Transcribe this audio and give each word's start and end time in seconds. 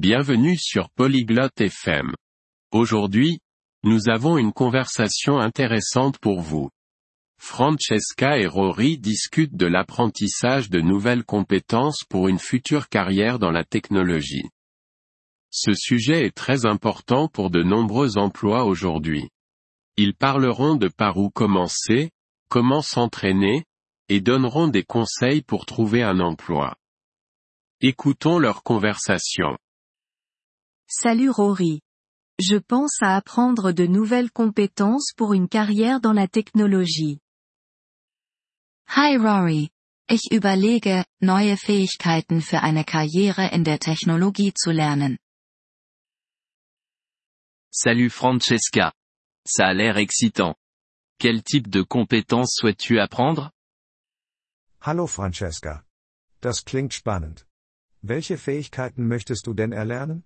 Bienvenue 0.00 0.56
sur 0.56 0.88
Polyglotte 0.88 1.60
FM. 1.60 2.14
Aujourd'hui, 2.72 3.40
nous 3.82 4.08
avons 4.08 4.38
une 4.38 4.54
conversation 4.54 5.38
intéressante 5.38 6.16
pour 6.18 6.40
vous. 6.40 6.70
Francesca 7.38 8.38
et 8.38 8.46
Rory 8.46 8.96
discutent 8.96 9.56
de 9.56 9.66
l'apprentissage 9.66 10.70
de 10.70 10.80
nouvelles 10.80 11.22
compétences 11.22 12.02
pour 12.08 12.28
une 12.28 12.38
future 12.38 12.88
carrière 12.88 13.38
dans 13.38 13.50
la 13.50 13.62
technologie. 13.62 14.48
Ce 15.50 15.74
sujet 15.74 16.24
est 16.24 16.34
très 16.34 16.64
important 16.64 17.28
pour 17.28 17.50
de 17.50 17.62
nombreux 17.62 18.16
emplois 18.16 18.64
aujourd'hui. 18.64 19.28
Ils 19.98 20.14
parleront 20.14 20.76
de 20.76 20.88
par 20.88 21.18
où 21.18 21.28
commencer, 21.28 22.08
comment 22.48 22.80
s'entraîner, 22.80 23.64
et 24.08 24.22
donneront 24.22 24.68
des 24.68 24.82
conseils 24.82 25.42
pour 25.42 25.66
trouver 25.66 26.02
un 26.02 26.20
emploi. 26.20 26.74
Écoutons 27.82 28.38
leur 28.38 28.62
conversation. 28.62 29.58
Salut 30.92 31.30
Rory. 31.30 31.82
Je 32.40 32.56
pense 32.56 33.00
à 33.00 33.14
apprendre 33.14 33.70
de 33.70 33.86
nouvelles 33.86 34.32
compétences 34.32 35.12
pour 35.16 35.34
une 35.34 35.48
carrière 35.48 36.00
dans 36.00 36.12
la 36.12 36.26
technologie. 36.26 37.20
Hi 38.96 39.16
Rory. 39.16 39.70
Ich 40.08 40.32
überlege, 40.32 41.04
neue 41.22 41.56
Fähigkeiten 41.56 42.40
für 42.40 42.62
eine 42.62 42.82
Karriere 42.82 43.54
in 43.54 43.62
der 43.62 43.78
Technologie 43.78 44.52
zu 44.52 44.72
lernen. 44.72 45.16
Salut 47.70 48.10
Francesca. 48.10 48.92
Ça 49.46 49.68
a 49.68 49.72
l'air 49.72 49.96
excitant. 49.96 50.56
Quel 51.20 51.44
type 51.44 51.70
de 51.70 51.82
compétences 51.82 52.56
souhaites-tu 52.56 52.98
apprendre 52.98 53.52
Hallo 54.80 55.06
Francesca. 55.06 55.84
Das 56.40 56.64
klingt 56.64 56.94
spannend. 56.94 57.46
Welche 58.02 58.36
Fähigkeiten 58.36 59.06
möchtest 59.06 59.46
du 59.46 59.54
denn 59.54 59.70
erlernen? 59.70 60.24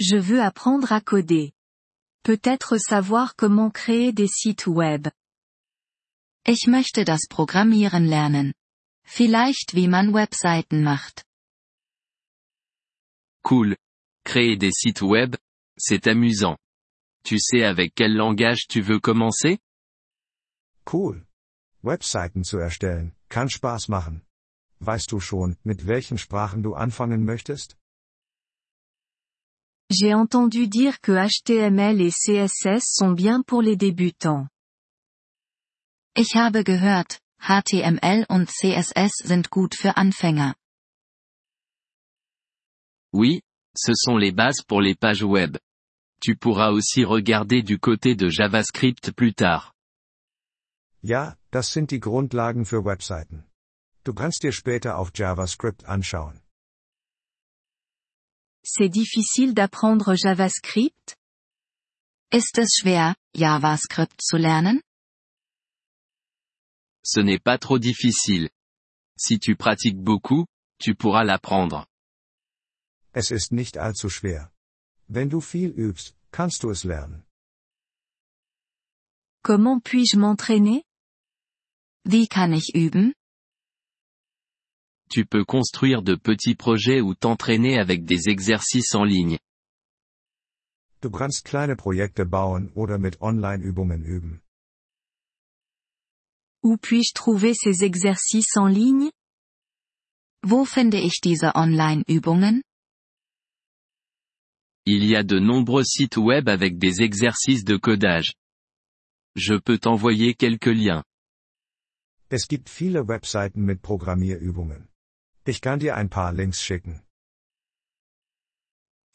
Je 0.00 0.16
veux 0.16 0.40
apprendre 0.40 0.92
à 0.92 1.00
coder. 1.00 1.52
Peut-être 2.22 2.78
savoir 2.78 3.34
comment 3.34 3.70
créer 3.70 4.12
des 4.12 4.28
sites 4.28 4.66
web. 4.68 5.08
Ich 6.46 6.68
möchte 6.68 7.04
das 7.04 7.26
Programmieren 7.28 8.06
lernen. 8.06 8.54
Vielleicht 9.04 9.74
wie 9.74 9.88
man 9.88 10.14
Webseiten 10.14 10.84
macht. 10.84 11.24
Cool. 13.42 13.76
Créer 14.24 14.56
des 14.56 14.76
sites 14.78 15.02
web, 15.02 15.36
c'est 15.76 16.06
amusant. 16.06 16.58
Tu 17.24 17.38
sais 17.40 17.64
avec 17.64 17.94
quel 17.96 18.14
langage 18.14 18.66
tu 18.68 18.82
veux 18.82 19.00
commencer 19.00 19.58
Cool. 20.84 21.26
Webseiten 21.82 22.44
zu 22.44 22.58
erstellen, 22.58 23.14
kann 23.28 23.48
Spaß 23.48 23.88
machen. 23.88 24.22
Weißt 24.80 25.10
du 25.10 25.18
schon, 25.18 25.56
mit 25.64 25.86
welchen 25.88 26.18
Sprachen 26.18 26.62
du 26.62 26.74
anfangen 26.74 27.24
möchtest? 27.24 27.76
J'ai 29.90 30.12
entendu 30.12 30.68
dire 30.68 31.00
que 31.00 31.12
HTML 31.12 32.02
et 32.02 32.10
CSS 32.10 32.84
sont 32.84 33.12
bien 33.12 33.42
pour 33.42 33.62
les 33.62 33.76
débutants. 33.76 34.46
Ich 36.14 36.34
habe 36.36 36.62
gehört, 36.62 37.20
HTML 37.40 38.26
und 38.28 38.50
CSS 38.50 39.12
sind 39.24 39.48
gut 39.48 39.74
für 39.74 39.96
Anfänger. 39.96 40.54
Oui, 43.14 43.40
ce 43.74 43.94
sont 43.94 44.18
les 44.18 44.30
bases 44.30 44.62
pour 44.62 44.82
les 44.82 44.94
pages 44.94 45.22
web. 45.22 45.56
Tu 46.20 46.36
pourras 46.36 46.70
aussi 46.70 47.04
regarder 47.04 47.62
du 47.62 47.78
côté 47.78 48.14
de 48.14 48.28
JavaScript 48.28 49.12
plus 49.12 49.32
tard. 49.32 49.72
Ja, 51.00 51.38
das 51.50 51.72
sind 51.72 51.90
die 51.90 52.00
Grundlagen 52.00 52.66
für 52.66 52.84
Webseiten. 52.84 53.44
Du 54.04 54.12
kannst 54.12 54.42
dir 54.42 54.52
später 54.52 54.98
auch 54.98 55.10
JavaScript 55.14 55.86
anschauen. 55.86 56.42
C'est 58.64 58.88
difficile 58.88 59.54
d'apprendre 59.54 60.14
JavaScript? 60.14 61.16
Ist 62.30 62.58
es 62.58 62.78
schwer, 62.80 63.14
JavaScript 63.34 64.20
zu 64.20 64.36
lernen? 64.36 64.82
Ce 67.02 67.20
n'est 67.20 67.42
pas 67.42 67.58
trop 67.58 67.78
difficile. 67.78 68.50
Si 69.16 69.38
tu 69.38 69.56
pratiques 69.56 69.98
beaucoup, 69.98 70.46
tu 70.78 70.94
pourras 70.94 71.24
l'apprendre. 71.24 71.86
Es 73.14 73.30
ist 73.30 73.52
nicht 73.52 73.78
allzu 73.78 74.10
schwer. 74.10 74.52
Wenn 75.08 75.28
du 75.30 75.40
viel 75.40 75.70
übst, 75.70 76.14
kannst 76.30 76.62
du 76.62 76.70
es 76.70 76.84
lernen. 76.84 77.24
Comment 79.42 79.80
puis-je 79.82 80.18
m'entraîner? 80.18 80.84
Wie 82.04 82.28
kann 82.28 82.52
ich 82.52 82.74
üben? 82.74 83.14
Tu 85.10 85.24
peux 85.24 85.44
construire 85.44 86.02
de 86.02 86.14
petits 86.14 86.54
projets 86.54 87.00
ou 87.00 87.14
t'entraîner 87.14 87.78
avec 87.78 88.04
des 88.04 88.28
exercices 88.28 88.94
en 88.94 89.04
ligne. 89.04 89.38
Du 91.00 91.10
kannst 91.10 91.46
kleine 91.46 91.76
Projekte 91.76 92.24
bauen 92.24 92.70
oder 92.74 92.98
mit 92.98 93.16
Online-Übungen 93.20 94.04
üben. 94.04 94.40
Où 96.62 96.76
puis-je 96.76 97.14
trouver 97.14 97.54
ces 97.54 97.84
exercices 97.84 98.56
en 98.56 98.66
ligne? 98.66 99.10
Wo 100.42 100.64
finde 100.64 100.98
ich 100.98 101.20
diese 101.20 101.52
Online-Übungen? 101.54 102.62
Il 104.84 105.04
y 105.04 105.16
a 105.16 105.22
de 105.22 105.38
nombreux 105.38 105.84
sites 105.84 106.16
web 106.16 106.48
avec 106.48 106.78
des 106.78 107.00
exercices 107.00 107.64
de 107.64 107.76
codage. 107.76 108.34
Je 109.36 109.54
peux 109.54 109.78
t'envoyer 109.78 110.34
quelques 110.34 110.66
liens. 110.66 111.04
Es 112.30 112.46
gibt 112.48 112.68
viele 112.68 113.06
Webseiten 113.06 113.64
mit 113.64 113.80
Programmierübungen. 113.80 114.88
Ich 115.48 115.62
kann 115.62 115.78
dir 115.78 115.96
ein 115.96 116.10
paar 116.10 116.34
Links 116.34 116.60
schicken. 116.60 117.02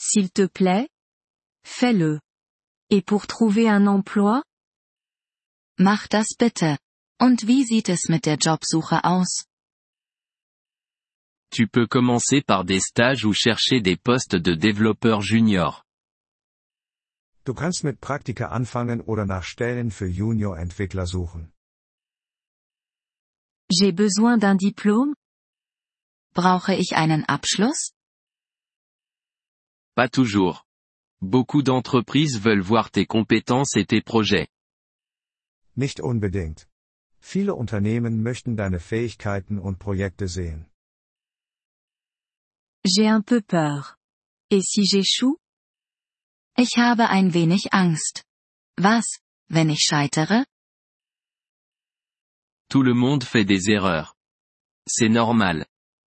S'il 0.00 0.30
te 0.30 0.48
plaît? 0.48 0.88
Fais-le. 1.62 2.20
Et 2.88 3.02
pour 3.04 3.26
trouver 3.26 3.68
un 3.68 3.86
emploi? 3.86 4.42
Mach 5.78 6.08
das 6.08 6.28
bitte. 6.38 6.78
Und 7.20 7.46
wie 7.46 7.64
sieht 7.64 7.90
es 7.90 8.08
mit 8.08 8.24
der 8.24 8.38
Jobsuche 8.38 9.04
aus? 9.04 9.44
Tu 11.50 11.66
peux 11.68 11.86
commencer 11.86 12.40
par 12.40 12.64
des 12.64 12.80
stages 12.80 13.24
ou 13.24 13.34
chercher 13.34 13.82
des 13.82 13.98
postes 13.98 14.40
de 14.40 14.54
développeur 14.54 15.20
junior. 15.20 15.84
Du 17.44 17.52
kannst 17.52 17.84
mit 17.84 18.00
Praktika 18.00 18.46
anfangen 18.46 19.02
oder 19.02 19.26
nach 19.26 19.44
Stellen 19.44 19.90
für 19.90 20.06
Junior-Entwickler 20.06 21.06
suchen. 21.06 21.52
J'ai 23.70 23.92
besoin 23.92 24.38
d'un 24.38 24.56
diplôme? 24.56 25.14
Brauche 26.34 26.74
ich 26.74 26.96
einen 26.96 27.24
Abschluss? 27.24 27.92
Pas 29.94 30.08
toujours. 30.08 30.64
Beaucoup 31.20 31.62
d'entreprises 31.62 32.38
veulent 32.40 32.62
voir 32.62 32.90
tes 32.90 33.06
compétences 33.06 33.76
et 33.76 33.86
tes 33.86 34.00
projets. 34.00 34.48
Nicht 35.76 36.00
unbedingt. 36.00 36.66
Viele 37.20 37.54
Unternehmen 37.54 38.22
möchten 38.22 38.56
deine 38.56 38.80
Fähigkeiten 38.80 39.58
und 39.58 39.78
Projekte 39.78 40.26
sehen. 40.26 40.66
J'ai 42.84 43.08
un 43.08 43.22
peu 43.22 43.40
peur. 43.42 43.96
Et 44.50 44.62
si 44.62 44.84
j'échoue? 44.84 45.38
Ich 46.56 46.76
habe 46.76 47.08
ein 47.08 47.32
wenig 47.32 47.72
Angst. 47.72 48.24
Was, 48.76 49.20
wenn 49.48 49.70
ich 49.70 49.80
scheitere? 49.80 50.44
Tout 52.68 52.82
le 52.82 52.94
monde 52.94 53.22
fait 53.24 53.44
des 53.44 53.68
erreurs. 53.68 54.14
C'est 54.88 55.10
normal. 55.10 55.66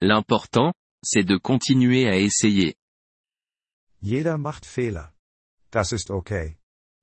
L'important, 0.00 0.72
c'est 1.02 1.24
de 1.24 1.36
continuer 1.36 2.08
à 2.08 2.16
essayer. 2.18 2.76
Jeder 4.02 4.38
macht 4.38 4.66
Fehler. 4.66 5.12
Das 5.70 5.92
ist 5.92 6.10
okay. 6.10 6.58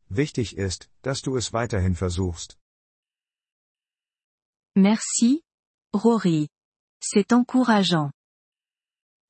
Wichtig 0.09 0.57
ist, 0.57 0.89
dass 1.01 1.21
du 1.21 1.35
es 1.37 1.53
weiterhin 1.53 1.95
versuchst. 1.95 2.57
Merci, 4.75 5.41
Rory. 5.93 6.47
C'est 7.01 7.33
encourageant. 7.33 8.11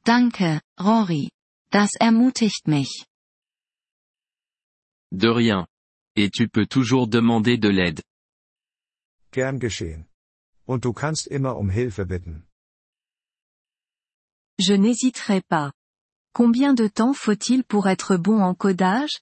Danke, 0.06 0.62
Rory. 0.80 1.30
Das 1.72 1.96
ermutigt 2.00 2.68
mich. 2.68 3.06
De 5.12 5.30
rien. 5.30 5.68
Et 6.16 6.30
tu 6.32 6.50
peux 6.50 6.68
toujours 6.68 7.08
demander 7.08 7.58
de 7.58 7.70
l'aide. 7.70 8.02
Gern 9.32 9.60
geschehen. 9.60 10.08
Und 10.66 10.84
du 10.84 10.94
kannst 10.94 11.28
immer 11.28 11.56
um 11.58 11.70
Hilfe 11.70 12.06
bitten. 12.06 12.48
Je 14.62 14.74
n'hésiterai 14.74 15.42
pas. 15.42 15.72
Combien 16.34 16.76
de 16.76 16.88
temps 16.88 17.14
faut-il 17.14 17.64
pour 17.64 17.88
être 17.88 18.16
bon 18.16 18.44
en 18.44 18.54
codage? 18.54 19.22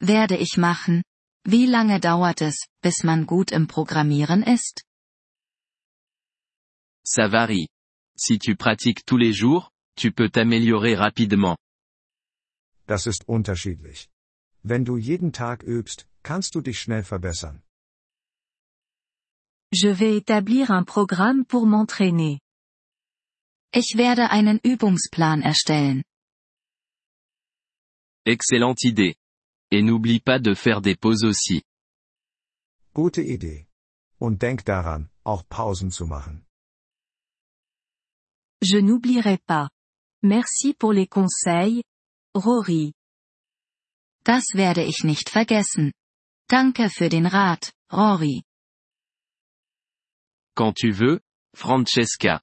Werde 0.00 0.36
ich 0.36 0.56
machen. 0.56 1.04
Wie 1.44 1.66
lange 1.66 2.00
dauert 2.00 2.42
es, 2.42 2.66
bis 2.82 3.04
man 3.04 3.24
gut 3.24 3.52
im 3.52 3.68
Programmieren 3.68 4.42
ist? 4.42 4.82
Ça 7.06 7.28
varie. 7.28 7.68
Si 8.16 8.38
tu 8.40 8.56
pratiques 8.56 9.04
tous 9.06 9.16
les 9.16 9.32
jours, 9.32 9.70
tu 9.96 10.10
peux 10.10 10.28
t'améliorer 10.28 10.96
rapidement. 10.96 11.56
Das 12.88 13.06
ist 13.06 13.28
unterschiedlich. 13.28 14.08
Wenn 14.64 14.84
du 14.84 14.96
jeden 14.96 15.32
Tag 15.32 15.62
übst, 15.62 16.08
kannst 16.24 16.56
du 16.56 16.60
dich 16.60 16.80
schnell 16.80 17.04
verbessern. 17.04 17.62
Je 19.72 19.88
vais 19.88 20.16
établir 20.16 20.72
un 20.72 20.82
programme 20.84 21.44
pour 21.44 21.64
m'entraîner. 21.64 22.40
Ich 23.72 23.94
werde 23.96 24.30
einen 24.30 24.58
Übungsplan 24.58 25.42
erstellen. 25.42 26.02
Excellente 28.26 28.84
idée. 28.84 29.16
Et 29.70 29.82
n'oublie 29.82 30.20
pas 30.20 30.40
de 30.40 30.54
faire 30.54 30.80
des 30.80 30.96
pauses 30.96 31.22
aussi. 31.22 31.62
Gute 32.92 33.22
Idee. 33.22 33.68
Und 34.18 34.42
denk 34.42 34.64
daran, 34.64 35.08
auch 35.24 35.44
Pausen 35.48 35.90
zu 35.92 36.06
machen. 36.06 36.44
Je 38.62 38.78
n'oublierai 38.80 39.38
pas. 39.38 39.70
Merci 40.22 40.74
pour 40.74 40.92
les 40.92 41.06
conseils, 41.06 41.82
Rory. 42.34 42.92
Das 44.24 44.54
werde 44.54 44.82
ich 44.84 45.04
nicht 45.04 45.30
vergessen. 45.30 45.92
Danke 46.48 46.90
für 46.90 47.08
den 47.08 47.26
Rat, 47.26 47.72
Rory. 47.92 48.42
Quand 50.56 50.74
tu 50.76 50.92
veux, 50.92 51.20
Francesca. 51.54 52.42